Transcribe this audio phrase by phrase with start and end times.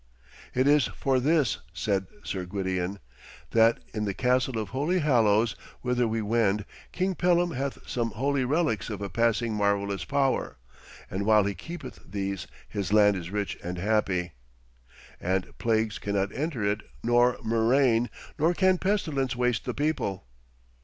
[0.55, 2.97] 'It is for this,' said Sir Gwydion,
[3.51, 8.43] 'that in the Castle of Holy Hallows, whither we wend, King Pellam hath some holy
[8.43, 10.57] relics of a passing marvellous power,
[11.11, 14.31] and while he keepeth these his land is rich and happy,
[15.19, 18.09] and plagues cannot enter it nor murrain,
[18.39, 20.25] nor can pestilence waste the people.'